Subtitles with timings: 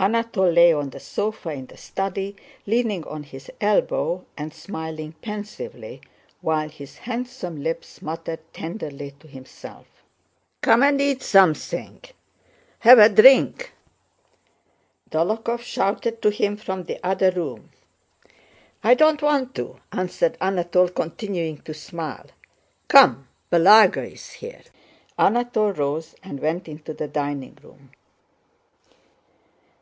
[0.00, 2.34] Anatole lay on the sofa in the study
[2.66, 6.00] leaning on his elbow and smiling pensively,
[6.40, 9.86] while his handsome lips muttered tenderly to himself.
[10.62, 12.00] "Come and eat something.
[12.78, 13.74] Have a drink!"
[15.10, 17.68] Dólokhov shouted to him from the other room.
[18.82, 22.24] "I don't want to," answered Anatole continuing to smile.
[22.88, 23.28] "Come!
[23.52, 24.62] Balagá is here."
[25.18, 27.90] Anatole rose and went into the dining room.